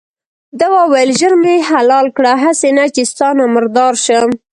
[0.59, 4.29] ده وویل ژر مې حلال کړه هسې نه چې ستا نه مردار شم.